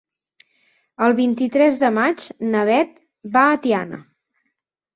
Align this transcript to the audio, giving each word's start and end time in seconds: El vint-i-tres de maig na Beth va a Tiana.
El 1.07 1.13
vint-i-tres 1.19 1.77
de 1.85 1.91
maig 1.99 2.27
na 2.55 2.65
Beth 2.73 2.99
va 3.39 3.47
a 3.53 3.61
Tiana. 3.69 4.05